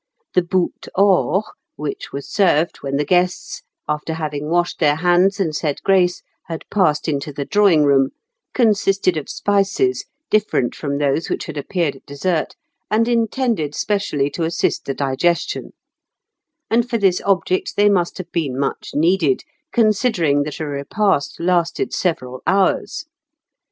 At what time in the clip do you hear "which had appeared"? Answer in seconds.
11.29-11.95